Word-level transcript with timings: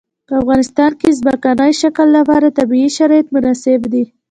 په 0.27 0.33
افغانستان 0.41 0.91
کې 0.99 1.07
د 1.11 1.17
ځمکنی 1.19 1.71
شکل 1.81 2.07
لپاره 2.17 2.55
طبیعي 2.57 2.89
شرایط 2.97 3.27
مناسب 3.35 3.79
دي. 3.93 4.03